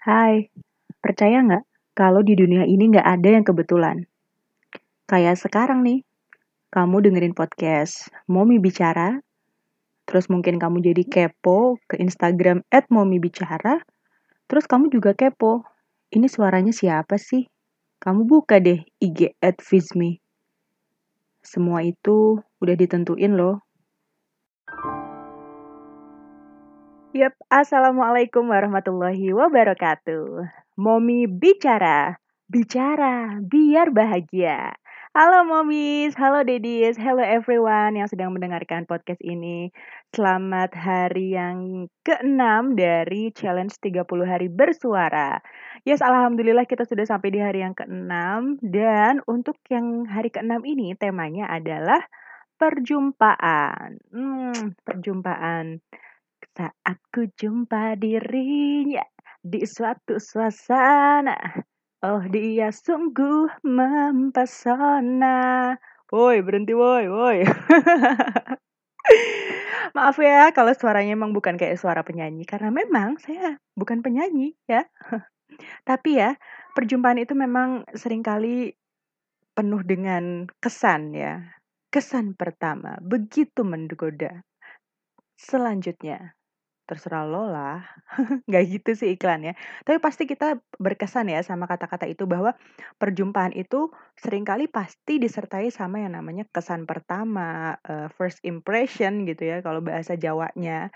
[0.00, 0.48] Hai,
[1.04, 4.08] percaya nggak kalau di dunia ini nggak ada yang kebetulan?
[5.04, 6.08] Kayak sekarang nih,
[6.72, 9.20] kamu dengerin podcast Momi Bicara,
[10.08, 13.84] terus mungkin kamu jadi kepo ke Instagram at Momi Bicara,
[14.48, 15.68] terus kamu juga kepo,
[16.16, 17.44] ini suaranya siapa sih?
[18.00, 20.16] Kamu buka deh IG at Fizmi.
[21.44, 23.60] Semua itu udah ditentuin loh.
[27.10, 30.46] Yap, Assalamualaikum warahmatullahi wabarakatuh.
[30.78, 34.78] Momi bicara, bicara biar bahagia.
[35.10, 39.74] Halo momis, halo dedis, hello everyone yang sedang mendengarkan podcast ini.
[40.14, 45.42] Selamat hari yang ke-6 dari challenge 30 hari bersuara.
[45.82, 50.94] Yes, alhamdulillah kita sudah sampai di hari yang ke-6 dan untuk yang hari ke-6 ini
[50.94, 52.06] temanya adalah
[52.54, 53.98] perjumpaan.
[54.14, 55.82] Hmm, perjumpaan.
[56.50, 59.06] Saat ku jumpa dirinya
[59.38, 61.38] di suatu suasana,
[62.02, 65.70] oh dia sungguh mempesona.
[66.10, 67.38] Woi, berhenti woi, woi.
[69.94, 74.82] Maaf ya kalau suaranya emang bukan kayak suara penyanyi karena memang saya bukan penyanyi ya.
[75.88, 76.34] Tapi ya,
[76.74, 78.74] perjumpaan itu memang sering kali
[79.54, 81.46] penuh dengan kesan ya.
[81.94, 84.42] Kesan pertama begitu menggoda.
[85.38, 86.34] Selanjutnya,
[86.90, 87.86] terserah lo lah.
[88.50, 89.54] Nggak gitu sih iklannya.
[89.86, 92.58] Tapi pasti kita berkesan ya sama kata-kata itu bahwa
[92.98, 99.46] perjumpaan itu sering kali pasti disertai sama yang namanya kesan pertama, uh, first impression gitu
[99.46, 100.90] ya kalau bahasa Jawanya.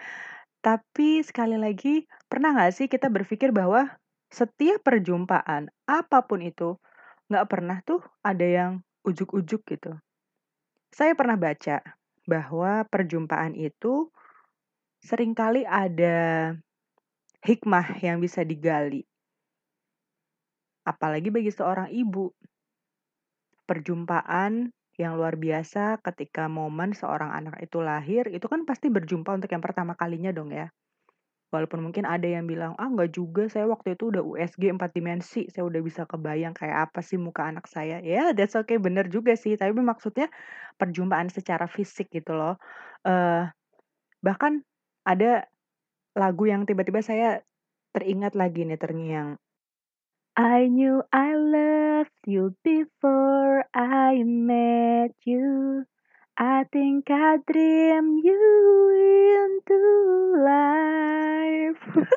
[0.59, 3.95] Tapi sekali lagi, pernah nggak sih kita berpikir bahwa
[4.35, 6.75] setiap perjumpaan, apa pun itu,
[7.31, 8.73] nggak pernah tuh ada yang
[9.07, 9.95] ujuk-ujuk gitu.
[10.91, 11.85] Saya pernah baca
[12.25, 14.09] bahwa perjumpaan itu
[15.05, 16.57] sering kali ada
[17.45, 19.05] hikmah yang bisa digali.
[20.89, 22.33] Apalagi bagi seorang ibu.
[23.65, 29.49] Perjumpaan yang luar biasa ketika momen seorang anak itu lahir, itu kan pasti berjumpa untuk
[29.53, 30.73] yang pertama kalinya dong ya.
[31.53, 35.47] Walaupun mungkin ada yang bilang, ah nggak juga, saya waktu itu udah USG 4 dimensi,
[35.49, 38.03] saya udah bisa kebayang kayak apa sih muka anak saya.
[38.03, 39.55] Ya, yeah, that's okay, bener juga sih.
[39.55, 40.29] Tapi maksudnya
[40.77, 42.59] perjumpaan secara fisik gitu loh.
[43.07, 43.47] Uh,
[44.19, 44.67] bahkan
[45.05, 45.47] ada
[46.17, 47.45] lagu yang tiba-tiba saya
[47.93, 49.37] teringat lagi nih terngiang.
[50.35, 55.87] I knew I loved you before I met you.
[56.35, 58.43] I think I dream you
[59.47, 59.81] into
[60.43, 61.83] life.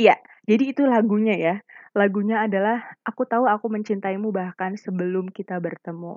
[0.00, 0.16] Iya,
[0.48, 1.54] jadi itu lagunya ya.
[1.92, 6.16] Lagunya adalah Aku tahu aku mencintaimu bahkan sebelum kita bertemu.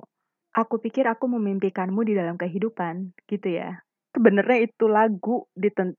[0.56, 3.83] Aku pikir aku memimpikanmu di dalam kehidupan, gitu ya
[4.14, 5.50] sebenarnya itu lagu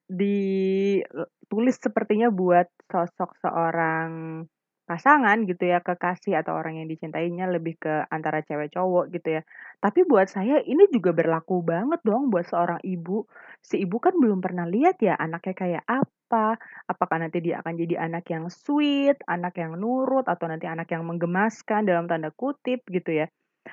[0.08, 4.42] ditulis sepertinya buat sosok seorang
[4.86, 9.46] pasangan gitu ya, kekasih atau orang yang dicintainya lebih ke antara cewek cowok gitu ya.
[9.82, 13.26] Tapi buat saya ini juga berlaku banget dong buat seorang ibu.
[13.66, 17.98] Si ibu kan belum pernah lihat ya anaknya kayak apa, apakah nanti dia akan jadi
[17.98, 23.26] anak yang sweet, anak yang nurut, atau nanti anak yang menggemaskan dalam tanda kutip gitu
[23.26, 23.28] ya.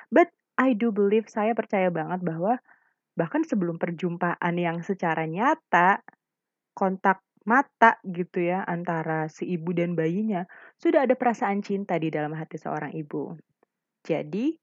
[0.09, 2.57] But I do believe, saya percaya banget bahwa
[3.13, 6.01] bahkan sebelum perjumpaan yang secara nyata,
[6.73, 10.47] kontak mata gitu ya antara si ibu dan bayinya,
[10.79, 13.35] sudah ada perasaan cinta di dalam hati seorang ibu.
[14.03, 14.55] Jadi,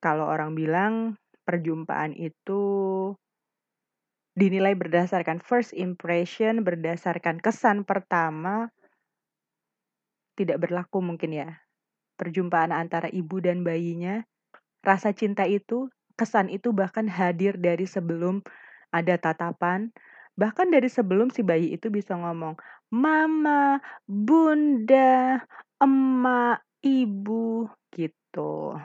[0.00, 2.62] kalau orang bilang perjumpaan itu
[4.36, 8.70] dinilai berdasarkan first impression, berdasarkan kesan pertama,
[10.38, 11.50] tidak berlaku mungkin ya.
[12.16, 14.24] Perjumpaan antara ibu dan bayinya,
[14.80, 18.44] rasa cinta itu kesan itu bahkan hadir dari sebelum
[18.92, 19.88] ada tatapan,
[20.36, 22.60] bahkan dari sebelum si bayi itu bisa ngomong,
[22.92, 25.40] "Mama, Bunda,
[25.80, 28.76] emak, ibu," gitu.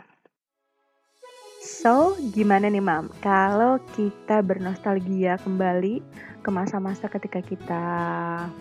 [1.65, 3.09] So, gimana nih Mam?
[3.25, 5.99] Kalau kita bernostalgia kembali
[6.45, 7.85] ke masa-masa ketika kita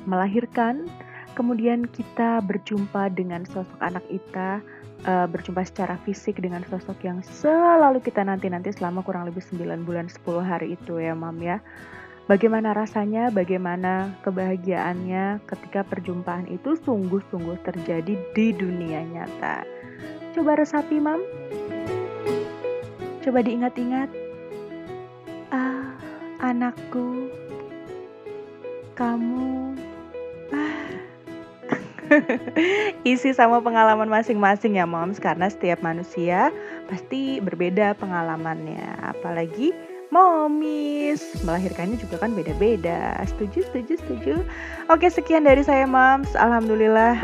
[0.08, 0.88] melahirkan,
[1.34, 4.62] kemudian kita berjumpa dengan sosok anak kita
[5.04, 10.06] uh, berjumpa secara fisik dengan sosok yang selalu kita nanti-nanti selama kurang lebih 9 bulan
[10.06, 11.58] 10 hari itu ya Mam ya.
[12.24, 19.60] Bagaimana rasanya, bagaimana kebahagiaannya ketika perjumpaan itu sungguh-sungguh terjadi di dunia nyata.
[20.32, 21.20] Coba resapi Mam.
[23.20, 24.08] Coba diingat-ingat.
[25.52, 25.92] Ah,
[26.40, 27.28] anakku,
[28.96, 29.76] kamu
[33.08, 36.52] isi sama pengalaman masing-masing ya moms karena setiap manusia
[36.88, 39.72] pasti berbeda pengalamannya apalagi
[40.14, 41.20] momis.
[41.42, 43.18] Melahirkannya juga kan beda-beda.
[43.26, 44.34] Setuju, setuju, setuju.
[44.86, 46.38] Oke, sekian dari saya, Mams.
[46.38, 47.18] Alhamdulillah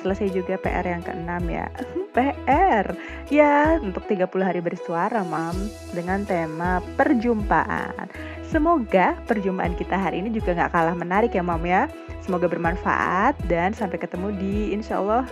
[0.00, 1.66] selesai juga PR yang keenam ya.
[2.14, 2.86] PR.
[3.28, 5.54] Ya, untuk 30 hari bersuara, Mam,
[5.90, 8.06] dengan tema perjumpaan.
[8.50, 11.86] Semoga perjumpaan kita hari ini juga nggak kalah menarik ya, Mam ya.
[12.18, 15.22] Semoga bermanfaat dan sampai ketemu di insya Allah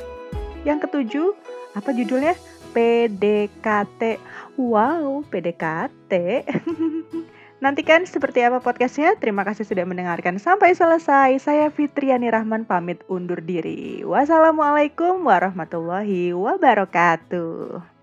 [0.62, 1.34] yang ketujuh.
[1.74, 2.38] Apa judulnya?
[2.78, 4.22] PDKT.
[4.54, 6.12] Wow, PDKT.
[7.64, 9.18] Nantikan seperti apa podcastnya.
[9.18, 11.42] Terima kasih sudah mendengarkan sampai selesai.
[11.42, 14.06] Saya Fitriani Rahman pamit undur diri.
[14.06, 17.97] Wassalamualaikum warahmatullahi wabarakatuh.